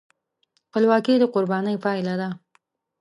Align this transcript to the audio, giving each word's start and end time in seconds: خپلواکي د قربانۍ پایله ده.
خپلواکي 0.67 1.13
د 1.21 1.23
قربانۍ 1.33 1.75
پایله 1.83 2.15
ده. 2.21 2.29